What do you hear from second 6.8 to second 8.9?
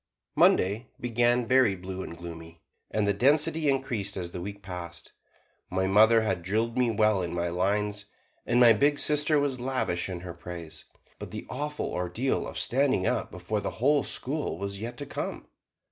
well in my lines, and my